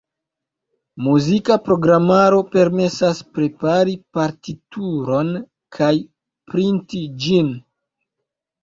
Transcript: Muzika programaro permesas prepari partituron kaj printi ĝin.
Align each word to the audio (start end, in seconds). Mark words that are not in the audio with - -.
Muzika 1.07 1.57
programaro 1.67 2.39
permesas 2.57 3.19
prepari 3.37 3.95
partituron 4.19 5.33
kaj 5.79 5.95
printi 6.53 7.09
ĝin. 7.25 7.55